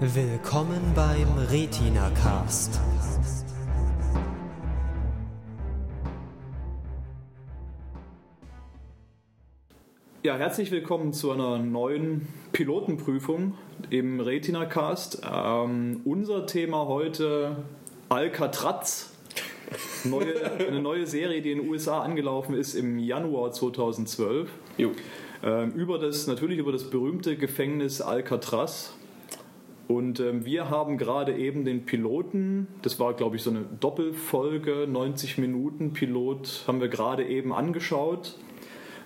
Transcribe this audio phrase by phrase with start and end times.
[0.00, 2.80] Willkommen beim Retina Cast.
[10.24, 13.56] Ja, herzlich willkommen zu einer neuen Pilotenprüfung
[13.90, 15.22] im Retina Cast.
[15.32, 17.64] Ähm, unser Thema heute
[18.08, 19.12] Alcatraz.
[20.02, 24.50] Neue, eine neue Serie, die in den USA angelaufen ist im Januar 2012.
[24.76, 24.90] Jo.
[25.44, 28.92] Ähm, über das, natürlich über das berühmte Gefängnis Alcatraz.
[29.86, 34.86] Und ähm, wir haben gerade eben den Piloten, das war glaube ich so eine Doppelfolge,
[34.88, 38.36] 90 Minuten Pilot, haben wir gerade eben angeschaut.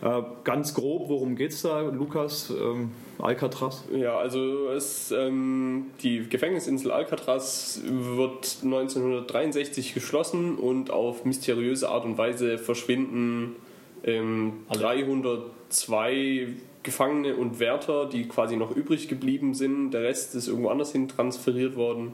[0.01, 2.51] Äh, ganz grob, worum geht es da, Lukas?
[2.51, 3.85] Ähm, Alcatraz?
[3.93, 12.17] Ja, also es, ähm, die Gefängnisinsel Alcatraz wird 1963 geschlossen und auf mysteriöse Art und
[12.17, 13.57] Weise verschwinden
[14.05, 16.49] ähm, 300 zwei
[16.83, 19.91] Gefangene und Wärter, die quasi noch übrig geblieben sind.
[19.91, 22.13] Der Rest ist irgendwo anders hin transferiert worden.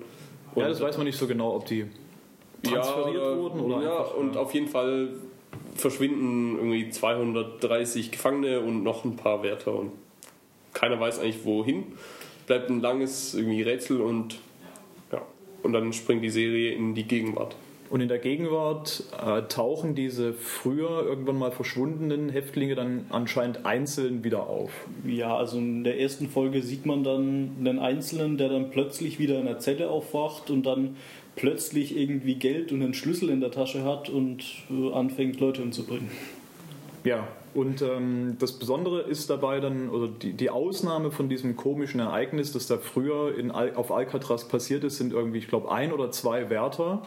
[0.54, 1.86] Und ja, das weiß man nicht so genau, ob die
[2.62, 3.82] transferiert ja, wurden oder.
[3.82, 4.40] Ja, einfach, und ja.
[4.40, 5.10] auf jeden Fall
[5.74, 9.92] verschwinden irgendwie 230 Gefangene und noch ein paar Wärter und
[10.72, 11.84] keiner weiß eigentlich wohin.
[12.46, 14.38] Bleibt ein langes irgendwie Rätsel und
[15.12, 15.22] ja.
[15.62, 17.56] Und dann springt die Serie in die Gegenwart.
[17.90, 24.24] Und in der Gegenwart äh, tauchen diese früher irgendwann mal verschwundenen Häftlinge dann anscheinend einzeln
[24.24, 24.70] wieder auf.
[25.06, 29.38] Ja, also in der ersten Folge sieht man dann einen Einzelnen, der dann plötzlich wieder
[29.38, 30.96] in der Zelle aufwacht und dann
[31.36, 36.10] plötzlich irgendwie Geld und einen Schlüssel in der Tasche hat und äh, anfängt, Leute umzubringen.
[37.04, 42.00] Ja, und ähm, das Besondere ist dabei dann, oder die, die Ausnahme von diesem komischen
[42.00, 46.10] Ereignis, das da früher in auf Alcatraz passiert ist, sind irgendwie, ich glaube, ein oder
[46.10, 47.02] zwei Wärter.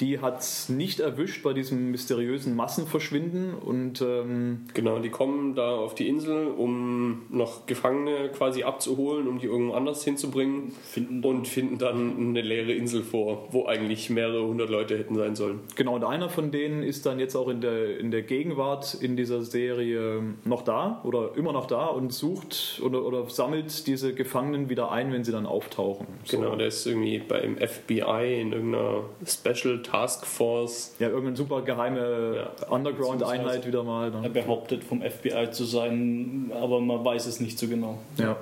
[0.00, 5.76] Die hat es nicht erwischt bei diesem mysteriösen Massenverschwinden und ähm, Genau, die kommen da
[5.76, 11.48] auf die Insel, um noch Gefangene quasi abzuholen, um die irgendwo anders hinzubringen Finden und
[11.48, 15.60] finden dann eine leere Insel vor, wo eigentlich mehrere hundert Leute hätten sein sollen.
[15.76, 19.16] Genau, und einer von denen ist dann jetzt auch in der, in der Gegenwart in
[19.16, 24.68] dieser Serie noch da oder immer noch da und sucht oder, oder sammelt diese Gefangenen
[24.68, 26.06] wieder ein, wenn sie dann auftauchen.
[26.24, 26.38] So.
[26.38, 30.94] Genau, der ist irgendwie beim FBI in irgendeiner Special Task Force.
[30.98, 32.68] Ja, irgendeine super geheime Ja.
[32.68, 34.12] Underground-Einheit wieder mal.
[34.12, 34.30] Er Ne?
[34.30, 37.98] behauptet vom FBI zu sein, aber man weiß es nicht so genau.
[38.18, 38.36] Ja.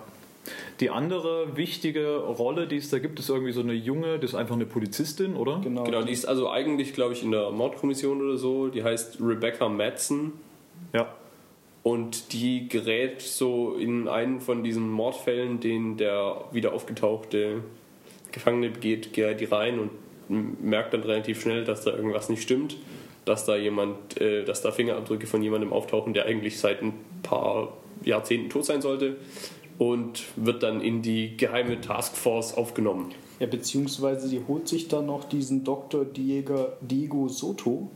[0.81, 4.35] Die andere wichtige Rolle, die es da gibt, ist irgendwie so eine junge, das ist
[4.37, 5.61] einfach eine Polizistin, oder?
[5.63, 5.85] Genau.
[5.85, 8.69] Genau, die ist also eigentlich, glaube ich, in der Mordkommission oder so.
[8.69, 10.33] Die heißt Rebecca Madsen.
[10.93, 11.09] Ja.
[11.83, 17.63] Und die gerät so in einen von diesen Mordfällen, den der wieder aufgetauchte
[18.33, 19.91] Gefangene begeht, gerät die rein und
[20.29, 22.77] merkt dann relativ schnell, dass da irgendwas nicht stimmt,
[23.25, 27.75] dass da jemand, äh, dass da Fingerabdrücke von jemandem auftauchen, der eigentlich seit ein paar
[28.05, 29.17] Jahrzehnten tot sein sollte
[29.79, 33.13] und wird dann in die geheime Taskforce aufgenommen.
[33.41, 36.05] Ja, beziehungsweise sie holt sich dann noch diesen Dr.
[36.05, 37.91] Diego, Soto,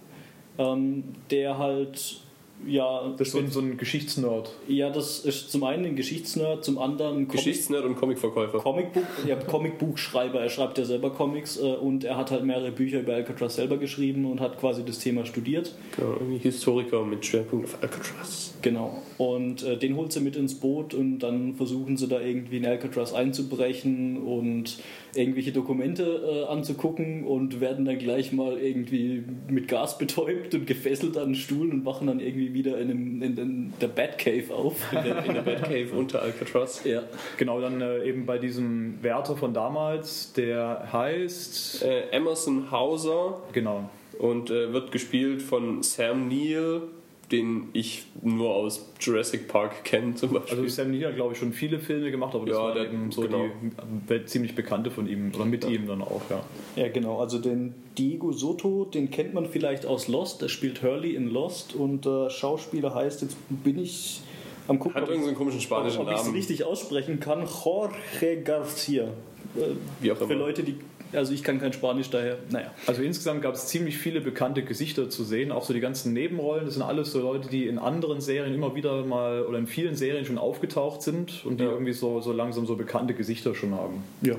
[0.59, 2.21] ähm, der halt,
[2.67, 4.51] ja, Das ist so ein, so ein Geschichtsnerd.
[4.69, 8.59] ja, das ist zum einen ein Geschichtsnerd, zum anderen ein Comic- Geschichtsnerd und Comicverkäufer.
[8.59, 13.01] Comicbuch, ja, Comicbuchschreiber, er schreibt ja selber Comics äh, und er hat halt mehrere Bücher
[13.01, 15.75] über Alcatraz selber geschrieben und hat quasi das Thema studiert.
[15.97, 18.55] Genau, irgendwie Historiker mit Schwerpunkt auf Alcatraz.
[18.63, 19.03] Genau.
[19.19, 22.67] Und äh, den holt sie mit ins Boot und dann versuchen sie da irgendwie in
[22.67, 24.79] Alcatraz einzubrechen und
[25.15, 31.17] irgendwelche Dokumente äh, anzugucken und werden dann gleich mal irgendwie mit Gas betäubt und gefesselt
[31.17, 34.93] an den Stuhl und wachen dann irgendwie wieder in, einem, in, den, der Batcave auf.
[34.93, 36.83] In der, in der Batcave unter Alcatraz.
[36.85, 37.03] ja.
[37.37, 41.83] Genau, dann äh, eben bei diesem Wärter von damals, der heißt.
[41.85, 43.89] Äh, Emerson Hauser Genau.
[44.19, 46.83] und äh, wird gespielt von Sam Neill,
[47.31, 50.59] den ich nur aus Jurassic Park kenne zum Beispiel.
[50.61, 52.85] Also Sam Neill hat, glaube ich, schon viele Filme gemacht, aber das Ja, war der-
[52.85, 53.45] eben so genau.
[53.63, 56.43] die Welt ziemlich bekannte von ihm, oder mit ihm dann auch, ja.
[56.77, 57.19] Ja, genau.
[57.21, 60.41] Also den Diego Soto, den kennt man vielleicht aus Lost.
[60.41, 64.23] Der spielt Hurley in Lost und der Schauspieler heißt, jetzt bin ich
[64.67, 66.35] am gucken, Hat ob ich- irgendeinen komischen spanischen ob ich es Namen.
[66.35, 67.47] richtig aussprechen kann.
[67.65, 69.05] Jorge Garcia.
[69.05, 69.61] Äh,
[70.01, 70.35] Wie auch Für immer.
[70.35, 70.77] Leute, die.
[71.13, 72.37] Also ich kann kein Spanisch, daher.
[72.51, 72.71] Naja.
[72.87, 76.67] Also insgesamt gab es ziemlich viele bekannte Gesichter zu sehen, auch so die ganzen Nebenrollen.
[76.67, 79.95] Das sind alles so Leute, die in anderen Serien immer wieder mal oder in vielen
[79.97, 81.71] Serien schon aufgetaucht sind und die Ja.
[81.71, 84.03] irgendwie so, so langsam so bekannte Gesichter schon haben.
[84.23, 84.35] Ja.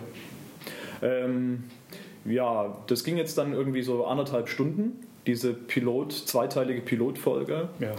[1.02, 1.64] Ähm,
[2.26, 4.92] ja, das ging jetzt dann irgendwie so anderthalb Stunden,
[5.26, 7.70] diese Pilot, zweiteilige Pilotfolge.
[7.80, 7.94] Ja.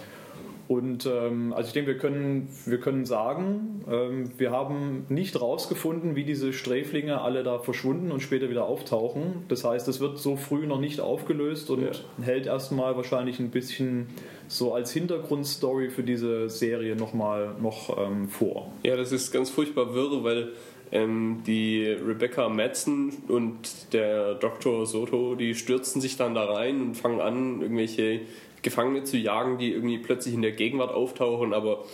[0.71, 6.15] Und ähm, also ich denke, wir können, wir können sagen, ähm, wir haben nicht rausgefunden,
[6.15, 9.47] wie diese Sträflinge alle da verschwunden und später wieder auftauchen.
[9.49, 11.91] Das heißt, es wird so früh noch nicht aufgelöst und Ja.
[12.25, 14.11] hält erstmal wahrscheinlich ein bisschen
[14.47, 18.71] so als Hintergrundstory für diese Serie noch mal noch ähm, vor.
[18.85, 20.51] Ja, das ist ganz furchtbar wirr, weil
[20.93, 24.87] Ähm, die Rebecca Madsen und der Dr.
[24.87, 28.23] Soto, die stürzen sich dann da rein und fangen an, irgendwelche
[28.63, 31.85] Gefangene zu jagen, die irgendwie plötzlich in der Gegenwart auftauchen, aber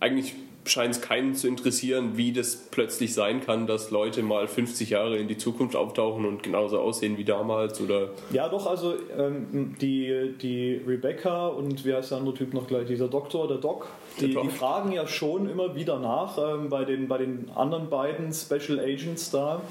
[0.00, 4.90] eigentlich scheint es keinen zu interessieren, wie das plötzlich sein kann, dass Leute mal 50
[4.90, 9.74] Jahre in die Zukunft auftauchen und genauso aussehen wie damals oder Ja, doch, also ähm,
[9.80, 13.88] die, die Rebecca und wie heißt der andere Typ noch gleich, dieser Doktor, der Doc,
[14.20, 18.32] die, die fragen ja schon immer wieder nach ähm, bei, den, bei den anderen beiden
[18.32, 19.62] Special Agents da.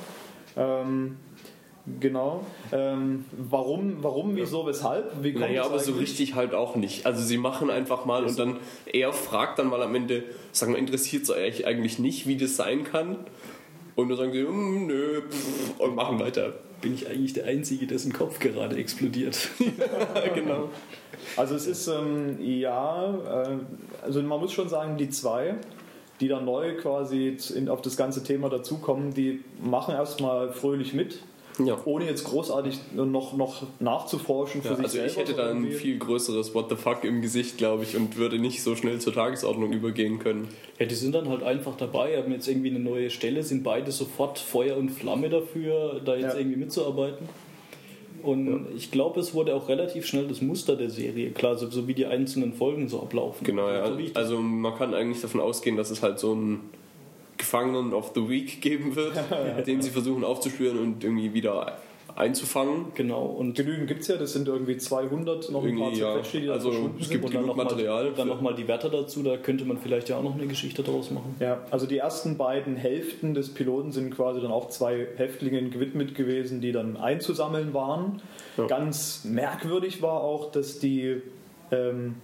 [0.57, 1.17] Ähm,
[1.99, 2.45] genau.
[2.71, 5.23] Ähm, warum, warum, wieso, weshalb?
[5.23, 7.05] Wie kommt Naja, aber so richtig halt auch nicht.
[7.05, 8.57] Also sie machen einfach mal und dann
[8.91, 12.55] er fragt dann mal am Ende, sagen wir, interessiert es euch eigentlich nicht, wie das
[12.55, 13.17] sein kann?
[13.95, 16.53] Und dann sagen sie, "Hm, nö, pff, und machen weiter.
[16.81, 19.49] Bin ich eigentlich der Einzige, dessen Kopf gerade explodiert?
[20.33, 20.69] genau.
[21.37, 23.57] Also es ist, ähm, ja, äh,
[24.03, 25.55] also man muss schon sagen, die zwei,
[26.19, 31.19] die dann neu quasi in, auf das ganze Thema dazukommen, die machen erstmal fröhlich mit,
[31.59, 31.77] Ja.
[31.85, 35.11] ohne jetzt großartig noch, noch nachzuforschen für Ja, sich also selber.
[35.11, 35.73] ich hätte da ein irgendwie.
[35.73, 39.13] viel größeres What the fuck im Gesicht, glaube ich, und würde nicht so schnell zur
[39.13, 40.47] Tagesordnung übergehen können.
[40.79, 43.91] Ja, die sind dann halt einfach dabei, haben jetzt irgendwie eine neue Stelle, sind beide
[43.91, 46.39] sofort Feuer und Flamme dafür, da jetzt Ja.
[46.39, 47.27] irgendwie mitzuarbeiten.
[48.23, 51.87] Und ich glaube, es wurde auch relativ schnell das Muster der Serie klar, so, so
[51.87, 53.43] wie die einzelnen Folgen so ablaufen.
[53.43, 53.87] Genau, ja.
[53.87, 56.59] So Also man kann eigentlich davon ausgehen, dass es halt so einen
[57.51, 59.13] Gefangenen of the Week geben wird,
[59.67, 61.77] den sie versuchen aufzuspüren und irgendwie wieder
[62.15, 62.85] einzufangen.
[62.95, 63.25] genau.
[63.25, 66.13] Und Genügend gibt es ja, das sind irgendwie 200, noch ein paar Irgendwie, ja.
[66.13, 67.21] zerquetschte, die da Also, verschwunden es sind.
[67.21, 70.17] gibt und dann Material Mal, dann nochmal die Wärter dazu, da könnte man vielleicht ja
[70.17, 71.35] auch noch eine Geschichte draus machen.
[71.39, 76.15] Ja, also die ersten beiden Hälften des Piloten sind quasi dann auch zwei Häftlingen gewidmet
[76.15, 78.21] gewesen, die dann einzusammeln waren.
[78.57, 78.67] Ja.
[78.67, 81.21] Ganz merkwürdig war auch, dass die
[81.71, 82.15] ähm,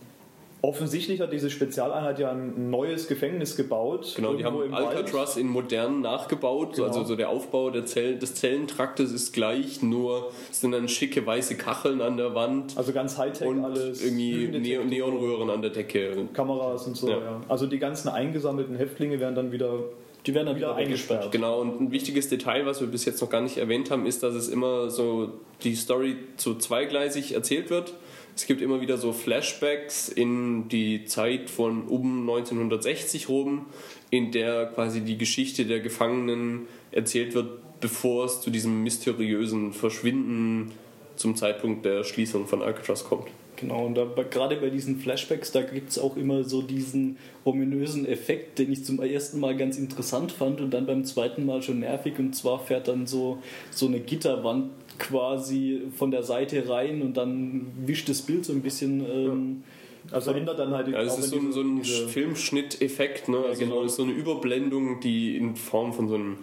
[0.62, 4.14] offensichtlich hat diese Spezialeinheit ja ein neues Gefängnis gebaut.
[4.16, 4.88] Genau, die haben im Wald.
[4.88, 6.74] Alcatraz in modern nachgebaut.
[6.76, 6.88] Genau.
[6.88, 11.26] Also so der Aufbau der Zell, des Zellentraktes ist gleich, nur es sind dann schicke
[11.26, 14.04] weiße Kacheln an der Wand Also ganz Hightech und alles.
[14.04, 16.28] irgendwie Neon Neonröhren an der Decke.
[16.34, 17.18] Kameras und so, Ja.
[17.18, 17.42] ja.
[17.48, 19.80] Also die ganzen eingesammelten Häftlinge werden dann wieder
[20.26, 21.24] Die werden dann wieder wieder eingesperrt.
[21.26, 21.32] eingesperrt.
[21.32, 24.24] Genau, und ein wichtiges Detail, was wir bis jetzt noch gar nicht erwähnt haben, ist,
[24.24, 25.30] dass es immer so
[25.64, 27.94] die Story so zweigleisig erzählt wird.
[28.38, 33.66] Es gibt immer wieder so Flashbacks in die Zeit von um 1960 rum,
[34.12, 40.72] in der quasi die Geschichte der Gefangenen erzählt wird, bevor es zu diesem mysteriösen Verschwinden
[41.16, 43.28] zum Zeitpunkt der Schließung von Alcatraz kommt.
[43.58, 48.06] Genau, und da, gerade bei diesen Flashbacks, da gibt es auch immer so diesen ominösen
[48.06, 51.80] Effekt, den ich zum ersten Mal ganz interessant fand und dann beim zweiten Mal schon
[51.80, 52.20] nervig.
[52.20, 53.40] Und zwar fährt dann so,
[53.72, 54.70] so eine Gitterwand
[55.00, 59.00] quasi von der Seite rein und dann wischt das Bild so ein bisschen.
[59.10, 59.64] Ähm,
[60.12, 63.40] Also ändert dann halt Ja, es ist so ein, so ein diese- diese- Filmschnitt-Effekt, ne?
[63.48, 63.82] also genau.
[63.84, 66.38] so- so eine Überblendung, die in Form von so einem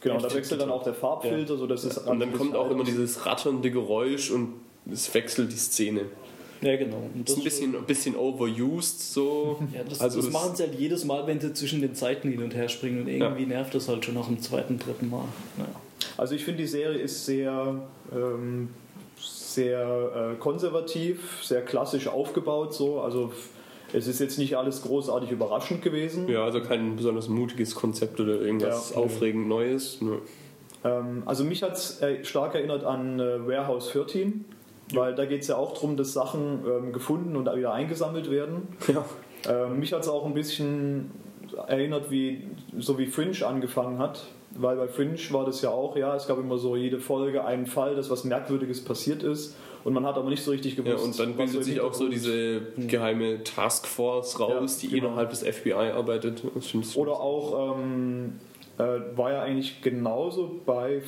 [0.00, 2.82] Genau, da wechselt dann auch der Farbfilter, so dass es Und dann kommt auch immer
[2.82, 2.88] ist.
[2.90, 4.54] dieses ratternde Geräusch und
[4.90, 6.02] es wechselt die Szene.
[6.62, 7.02] Ja, genau.
[7.14, 9.58] Und Ist ein bisschen, ein bisschen overused so.
[9.74, 12.30] Ja, das, Also das es- machen sie halt jedes Mal, wenn sie zwischen den Zeiten
[12.30, 15.24] hin und her springen und irgendwie nervt das halt schon nach dem zweiten, dritten Mal.
[15.56, 15.68] Naja.
[16.16, 17.76] Also ich finde, die Serie ist sehr,
[18.12, 18.68] ähm,
[19.18, 22.74] sehr äh, konservativ, sehr klassisch aufgebaut.
[22.74, 23.00] So.
[23.00, 23.32] Also
[23.92, 26.28] es ist jetzt nicht alles großartig überraschend gewesen.
[26.28, 28.96] Ja, also kein besonders mutiges Konzept oder irgendwas Ja.
[28.96, 30.00] aufregend Neues.
[30.02, 30.18] Ne.
[30.84, 34.44] Ähm, also mich hat es äh, stark erinnert an äh, Warehouse 13,
[34.94, 38.68] weil da geht es ja auch darum, dass Sachen ähm, gefunden und wieder eingesammelt werden.
[38.88, 39.04] Ja.
[39.48, 41.10] Ähm, mich hat es auch ein bisschen
[41.68, 42.44] erinnert, wie
[42.78, 44.24] so wie Fringe angefangen hat.
[44.58, 47.66] Weil bei Fringe war das ja auch, ja, es gab immer so jede Folge einen
[47.66, 50.96] Fall, dass was Merkwürdiges passiert ist und man hat aber nicht so richtig gewusst.
[50.96, 55.08] Ja, und dann bildet sich auch so diese geheime Taskforce raus, Ja, die genau.
[55.08, 56.42] innerhalb des FBI arbeitet.
[56.96, 58.32] Oder auch, ähm,
[58.78, 61.02] äh, war ja eigentlich genauso bei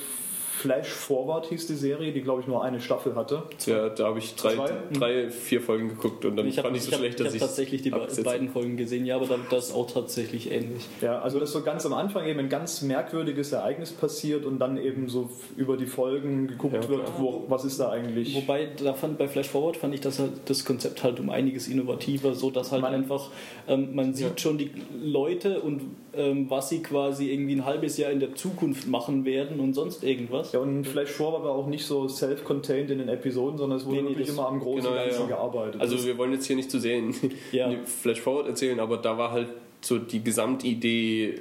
[0.59, 3.43] Flash Forward hieß die Serie, die glaube ich nur eine Staffel hatte.
[3.67, 4.71] ja, da habe ich drei, Zwei?
[4.93, 7.29] drei, vier Folgen geguckt und dann Ich habe fand ich so hab, schlecht, ich dass
[7.29, 10.51] hab ich tatsächlich die abgesetzt beiden Folgen gesehen, ja, aber da, das ist auch tatsächlich
[10.51, 10.85] ähnlich.
[11.01, 14.77] Ja, also dass so ganz am Anfang eben ein ganz merkwürdiges Ereignis passiert und dann
[14.79, 18.35] eben so über die Folgen geguckt Ja, wird, wo, was ist da eigentlich.
[18.35, 21.69] Wobei, da fand, bei Flash Forward fand ich das, halt, das Konzept halt um einiges
[21.69, 23.31] innovativer, so dass halt Man- einfach,
[23.69, 24.33] ähm, man sieht Ja.
[24.39, 25.83] schon die Leute und
[26.15, 30.03] ähm, was sie quasi irgendwie ein halbes Jahr in der Zukunft machen werden und sonst
[30.03, 30.48] irgendwas.
[30.53, 34.03] Ja, und Flash Forward war auch nicht so self-contained in den Episoden, sondern es wurde
[34.03, 35.27] Nee, wirklich immer am großen Genau, Ganzen ja.
[35.27, 35.81] gearbeitet.
[35.81, 37.15] Also wir wollen jetzt hier nicht zu sehr in
[37.53, 37.71] Ja.
[37.71, 39.49] in Flash Forward erzählen, aber da war halt
[39.81, 41.41] so die Gesamtidee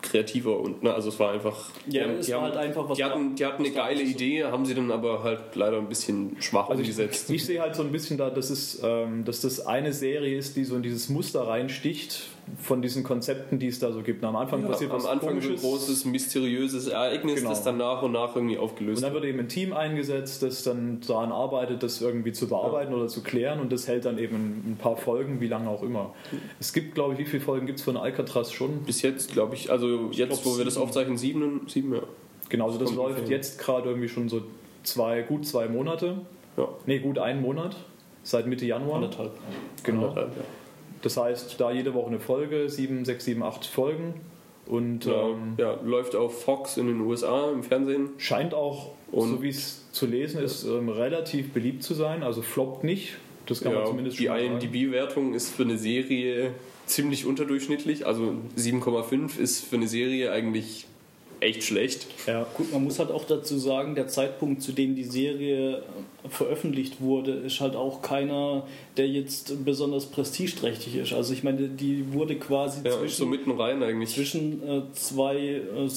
[0.00, 2.88] kreativer und ne, also es war einfach Ja, die, es die war haben, halt einfach
[2.88, 5.88] was die hatten, die hatten eine geile Idee haben sie dann aber halt leider ein
[5.88, 9.24] bisschen schwach Also ich, umgesetzt ich sehe halt so ein bisschen da, dass, es, ähm,
[9.24, 12.28] dass das eine Serie ist, die so in dieses Muster reinsticht
[12.60, 14.24] von diesen Konzepten, die es da so gibt.
[14.24, 15.60] Am Anfang passiert am was Anfang so ein Komisches.
[15.62, 17.50] großes mysteriöses Ereignis Genau.
[17.50, 20.42] das dann nach und nach irgendwie aufgelöst Und dann wird wird eben ein Team eingesetzt,
[20.42, 24.18] das dann daran arbeitet, das irgendwie zu bearbeiten oder zu klären und das hält dann
[24.18, 24.36] eben
[24.72, 26.14] ein paar Folgen, wie lange auch immer.
[26.60, 28.82] Es gibt, glaube ich, wie viele Folgen gibt es von Alcatraz schon?
[28.84, 32.02] bis jetzt glaube ich also jetzt glaub, wo wir das aufzeichnen sieben sieben ja
[32.48, 34.42] Genau, also das Kommt läuft jetzt gerade irgendwie schon so
[34.82, 36.18] zwei, gut zwei Monate.
[36.56, 37.76] ja Nee, gut einen Monat.
[38.22, 38.96] Seit Mitte Januar.
[38.96, 39.32] Anderthalb.
[39.82, 40.08] Genau.
[40.08, 40.42] Anderthalb, ja.
[41.02, 44.14] Das heißt, da jede Woche eine Folge, sieben, sechs, sieben, acht Folgen.
[44.66, 48.10] Und Ja, ähm, ja, läuft auf Fox in den USA im Fernsehen.
[48.18, 52.22] scheint auch, Und- so wie es zu lesen ist, ähm, relativ beliebt zu sein.
[52.22, 53.14] Also floppt nicht.
[53.46, 54.46] Das kann man Ja, zumindest die schon sagen.
[54.60, 56.50] IMDb-Wertung ist für eine Serie
[56.84, 58.06] ziemlich unterdurchschnittlich.
[58.06, 60.86] Also 7,5 ist für eine Serie eigentlich
[61.40, 62.06] echt schlecht.
[62.26, 62.46] Ja.
[62.54, 65.82] Gut, man muss halt auch dazu sagen, der Zeitpunkt, zu dem die Serie
[66.28, 68.66] veröffentlicht wurde, ist halt auch keiner,
[68.96, 71.12] der jetzt besonders prestigeträchtig ist.
[71.12, 74.10] Also ich meine, die wurde quasi Ja, zwischen, so mitten rein eigentlich.
[74.10, 75.88] zwischen äh, zwei äh,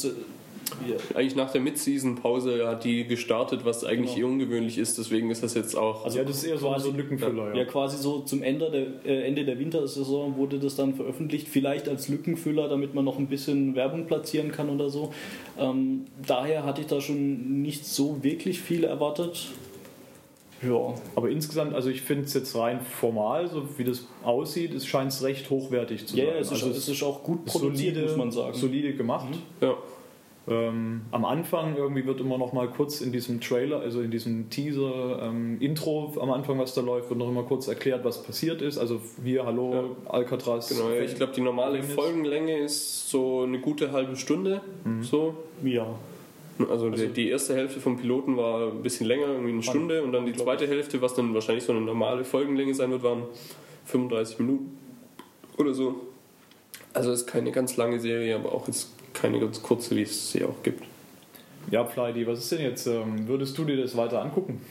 [1.14, 4.28] Eigentlich nach der Mid-Season-Pause hat die gestartet, was eigentlich Genau.
[4.28, 4.98] eher ungewöhnlich ist.
[4.98, 6.06] Deswegen ist das jetzt auch.
[6.06, 7.50] Also ja, das ist eher so, ein Lückenfüller.
[7.50, 7.66] Ja, Ja.
[7.66, 12.08] quasi so zum Ende der, äh, Ende der Wintersaison wurde das dann veröffentlicht, vielleicht als
[12.08, 15.14] Lückenfüller, damit man noch ein bisschen Werbung platzieren kann oder so.
[15.58, 19.48] Ähm, daher hatte ich da schon nicht so wirklich viel erwartet.
[20.64, 24.86] Ja, Aber insgesamt, also ich finde es jetzt rein formal, so wie das aussieht, es
[24.86, 26.26] scheint es recht hochwertig zu sein.
[26.28, 28.54] ja es, ist, also es ist auch gut produziert, solide, muss man sagen.
[28.54, 29.28] solide gemacht.
[29.60, 29.76] ja.
[30.48, 34.50] Ähm, am Anfang irgendwie wird immer noch mal kurz in diesem Trailer, also in diesem
[34.50, 38.62] Teaser, ähm, Intro am Anfang, was da läuft, wird noch immer kurz erklärt, was passiert
[38.62, 38.80] ist.
[38.80, 40.70] Also hier, hallo, Alcatraz.
[40.70, 41.84] Genau, ja, ich glaube, die normale.
[41.84, 44.62] Folgenlänge ist so eine gute halbe Stunde.
[45.02, 45.36] So.
[45.64, 45.86] Ja,
[46.70, 50.04] Also, die, die erste Hälfte vom Piloten war ein bisschen länger, irgendwie eine Stunde.
[50.04, 53.24] Und dann die zweite Hälfte, was dann wahrscheinlich so eine normale Folgenlänge sein wird, waren
[53.86, 54.78] 35 Minuten
[55.58, 55.96] oder so.
[56.94, 60.44] Also ist keine ganz lange Serie, aber auch jetzt keine ganz kurze, wie es sie
[60.44, 60.84] auch gibt.
[61.70, 62.88] Ja, Fleidi, was ist denn jetzt?
[62.88, 64.62] Ähm, würdest du dir das weiter angucken?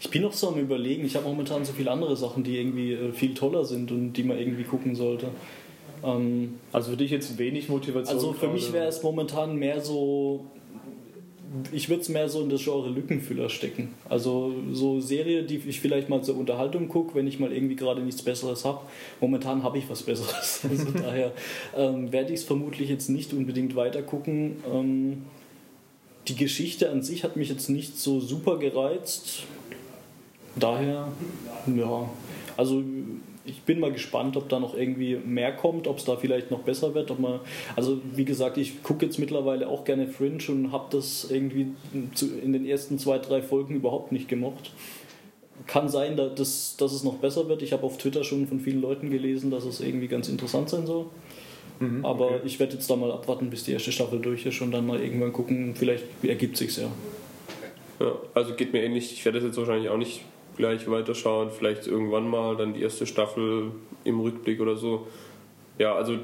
[0.00, 2.92] ich bin noch so am überlegen, ich habe momentan so viele andere Sachen, die irgendwie
[2.92, 5.28] äh, viel toller sind und die man irgendwie gucken sollte.
[6.04, 8.14] Ähm, Also für dich jetzt wenig Motivation.
[8.14, 8.74] Also für mich gerade?
[8.74, 10.44] wäre es momentan mehr so,
[11.72, 13.94] ich würde es mehr so in das Genre Lückenfüller stecken.
[14.08, 18.00] Also so Serie, die ich vielleicht mal zur Unterhaltung gucke, wenn ich mal irgendwie gerade
[18.00, 18.80] nichts Besseres habe.
[19.20, 20.60] Momentan habe ich was Besseres.
[20.74, 21.32] Also daher
[21.76, 24.56] ähm, werde ich es vermutlich jetzt nicht unbedingt weiter gucken.
[24.72, 25.22] Ähm,
[26.28, 29.44] die Geschichte an sich hat mich jetzt nicht so super gereizt.
[30.56, 31.08] Daher,
[31.66, 32.08] ja,
[32.56, 32.82] also
[33.46, 36.60] ich bin mal gespannt, ob da noch irgendwie mehr kommt, ob es da vielleicht noch
[36.60, 37.10] besser wird.
[37.10, 37.40] Ob man,
[37.76, 42.52] also wie gesagt, ich gucke jetzt mittlerweile auch gerne Fringe und habe das irgendwie in
[42.52, 44.72] den ersten zwei, drei Folgen überhaupt nicht gemocht.
[45.66, 47.62] Kann sein, dass, dass, es noch besser wird.
[47.62, 50.86] Ich habe auf Twitter schon von vielen Leuten gelesen, dass es irgendwie ganz interessant sein
[50.86, 51.06] soll.
[52.02, 54.86] Aber ich werde jetzt da mal abwarten, bis die erste Staffel durch ist und dann
[54.86, 56.88] mal irgendwann gucken, vielleicht ergibt sich's ja.
[58.00, 59.12] Ja, also geht mir ähnlich.
[59.12, 60.22] Ich werde das jetzt wahrscheinlich auch nicht
[60.56, 61.50] gleich weiterschauen.
[61.50, 63.72] Vielleicht irgendwann mal dann die erste Staffel
[64.04, 65.06] im Rückblick oder so.
[65.78, 66.18] Ja, also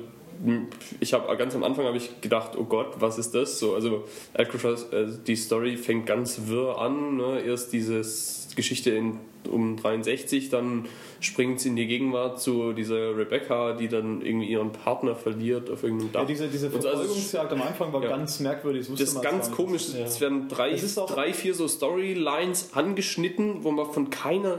[1.00, 3.59] ich habe ganz am Anfang habe ich gedacht, oh Gott, was ist das?
[3.59, 4.04] So, also
[4.35, 7.16] Alcatraz, äh, die Story fängt ganz wirr an.
[7.16, 7.40] Ne?
[7.47, 9.18] Erst dieses Geschichte in,
[9.50, 10.87] um 63, dann
[11.20, 15.82] springt sie in die Gegenwart zu dieser Rebecca, die dann irgendwie ihren Partner verliert auf
[15.82, 16.20] irgendeinem Dach.
[16.23, 18.09] Ja, diese, diese also es- Verfolgungsjagd am Anfang war Ja.
[18.11, 18.88] ganz merkwürdig.
[18.90, 19.88] wusste das ist ganz komisch.
[19.94, 20.04] Ja.
[20.04, 24.59] Es werden drei, Es drei, vier so Storylines angeschnitten, wo man von keiner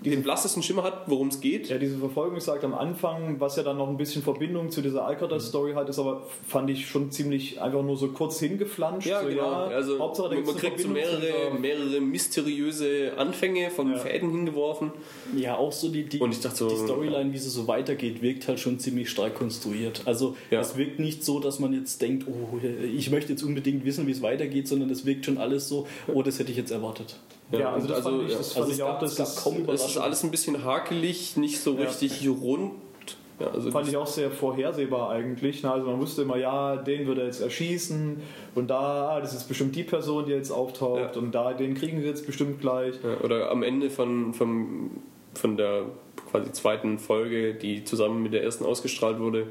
[0.00, 1.68] den blassesten Schimmer hat, worum es geht.
[1.68, 5.72] Ja, diese Verfolgungsjagd am Anfang, was ja dann noch ein bisschen Verbindung zu dieser Alcatraz-Story
[5.74, 9.06] hat, ist aber, fand ich schon ziemlich einfach nur so kurz hingeflanscht.
[9.06, 9.42] Ja, so, genau.
[9.42, 13.98] ja, also Hauptsache, man, man kriegt so mehrere, mehrere mysteriöse Anfänge von Ja.
[13.98, 14.90] Fäden hingeworfen.
[15.36, 18.22] Ja, auch so die, die, Und ich dachte so, die Storyline, wie sie so weitergeht,
[18.22, 20.02] wirkt halt schon ziemlich stark konstruiert.
[20.04, 20.60] Also Ja.
[20.60, 22.58] es wirkt nicht so, dass man jetzt denkt, oh,
[22.94, 26.22] ich möchte jetzt unbedingt wissen, wie es weitergeht, sondern es wirkt schon alles so, oh,
[26.22, 27.16] das hätte ich jetzt erwartet.
[27.52, 29.36] Ja, also das fand ich, das fand Also ich es auch, gab- das gab ist,
[29.42, 30.02] kaum Es ist Überraschung.
[30.02, 31.82] alles ein bisschen hakelig, nicht so Ja.
[31.84, 32.72] richtig rund.
[33.40, 35.62] Ja, also fand ich auch sehr vorhersehbar eigentlich.
[35.64, 38.16] Na, Also man wusste immer, ja, den wird er jetzt erschießen
[38.54, 41.20] und da, ah, das ist bestimmt die Person, die jetzt auftaucht Ja.
[41.20, 42.94] und da, den kriegen sie jetzt bestimmt gleich.
[43.02, 44.90] Ja, oder am Ende von, von,
[45.34, 45.86] von der
[46.30, 49.48] quasi zweiten Folge, die zusammen mit der ersten ausgestrahlt wurde,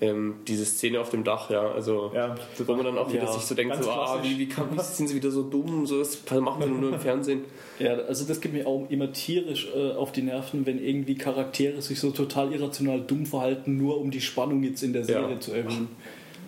[0.00, 3.24] ähm, diese Szene auf dem Dach, ja, also Ja, das wo man dann auch wieder
[3.24, 4.32] Ja, sich so denkt, so, ah, klassisch.
[4.32, 7.00] wie, wie, kann, wie sind sie wieder so dumm, so das machen sie nur im
[7.00, 7.44] Fernsehen.
[7.78, 11.80] Ja, also das geht mir auch immer tierisch äh, auf die Nerven, wenn irgendwie Charaktere
[11.80, 15.40] sich so total irrational dumm verhalten, nur um die Spannung jetzt in der Serie Ja.
[15.40, 15.88] zu erhöhen.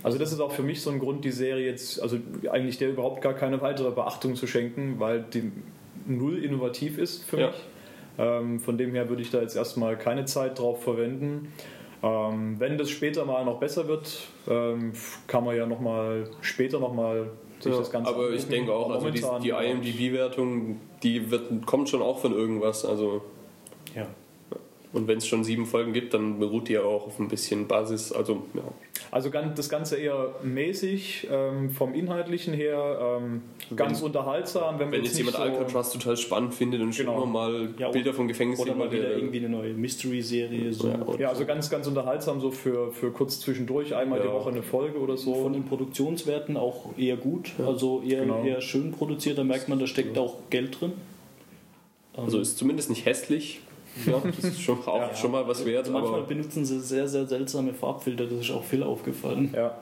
[0.02, 2.18] Also das ist auch für mich so ein Grund, die Serie jetzt, also
[2.50, 5.50] eigentlich der überhaupt gar keine weitere Beachtung zu schenken, weil die
[6.06, 7.46] null innovativ ist für Ja.
[7.46, 7.56] mich.
[8.18, 11.50] Ähm, von dem her würde ich da jetzt erstmal keine Zeit drauf verwenden.
[12.02, 14.92] Ähm, wenn das später mal noch besser wird, ähm,
[15.26, 17.30] kann man ja noch mal später nochmal
[17.60, 19.50] sich Ja, das Ganze aber ich denke auch, also die, die.
[19.50, 22.84] IMDb-Wertung, die wird, kommt schon auch von irgendwas.
[22.84, 23.22] Also
[23.94, 24.06] Ja.
[24.92, 27.66] Und wenn es schon sieben Folgen gibt, dann beruht die ja auch auf ein bisschen
[27.66, 28.12] Basis.
[28.12, 28.62] Also ja,
[29.10, 33.42] Also das Ganze eher mäßig, ähm, vom Inhaltlichen her ähm,
[33.74, 34.78] ganz unterhaltsam.
[34.78, 37.22] Wenn, wir wenn jetzt jemand so, Alcatraz total spannend findet und schon Genau.
[37.22, 40.72] immer mal Ja, Bilder vom Gefängnis Oder sieht, mal wieder der- irgendwie eine neue Mystery-Serie.
[40.72, 40.88] So.
[40.88, 44.28] Ja, Ja, also ganz, ganz unterhaltsam, so für, für kurz zwischendurch, einmal die.
[44.28, 45.34] Woche eine Folge oder so.
[45.36, 48.44] Von den Produktionswerten auch eher gut, also eher, Genau.
[48.44, 50.92] eher schön produziert, da merkt man, da steckt auch Geld drin.
[52.16, 53.60] Also ist zumindest nicht hässlich.
[54.06, 55.14] Ja, das ist schon, auch Ja.
[55.14, 58.50] schon mal was wert, Also manchmal aber benutzen sie sehr, sehr seltsame Farbfilter, das ist
[58.50, 59.52] auch viel aufgefallen.
[59.54, 59.76] Ja.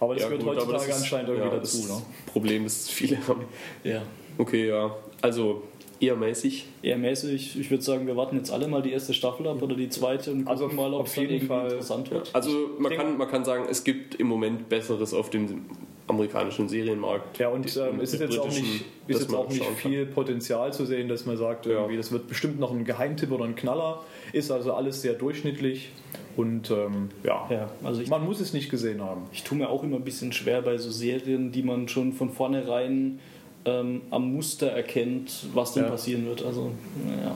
[0.00, 1.78] Aber das ja, gehört gut, heutzutage das ist- anscheinend irgendwie ja, dazu.
[1.78, 2.02] das Ne?
[2.26, 3.42] Problem ist, viele haben.
[3.84, 4.02] Ja.
[4.36, 4.94] Okay, ja.
[5.22, 5.62] Also
[6.00, 6.66] eher mäßig.
[6.82, 9.76] Eher mäßig, ich würde sagen, wir warten jetzt alle mal die erste Staffel ab oder
[9.76, 12.30] die zweite und gucken Also mal, ob auf es dann irgendwie Fall- interessant wird.
[12.34, 15.64] Also man kann, man kann sagen, es gibt im Moment Besseres auf dem
[16.06, 17.38] amerikanischen Serienmarkt.
[17.38, 19.90] Ja, und Die- ähm, es ist jetzt auch nicht, ist jetzt auch nicht schauen kann.
[19.90, 23.44] viel Potenzial zu sehen, dass man sagt, irgendwie, das wird bestimmt noch ein Geheimtipp oder
[23.44, 24.02] ein Knaller.
[24.32, 25.90] Ist also alles sehr durchschnittlich
[26.36, 29.22] und ähm, ja, Ja, also ich, man muss es nicht gesehen haben.
[29.32, 32.30] ich tue mir auch immer ein bisschen schwer bei so Serien, die man schon von
[32.30, 33.18] vornherein
[33.66, 35.90] ähm, am Muster erkennt, was denn Ja.
[35.90, 36.44] passieren wird.
[36.44, 36.70] Also,
[37.06, 37.34] naja,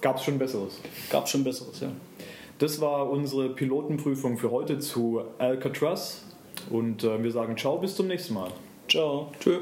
[0.00, 0.80] Gab es schon Besseres.
[1.10, 1.88] gab schon Besseres, ja.
[2.58, 6.22] Das war unsere Pilotenprüfung für heute zu Alcatraz
[6.70, 8.50] und äh, wir sagen ciao, bis zum nächsten Mal.
[8.88, 9.32] Ciao.
[9.40, 9.58] Tschö.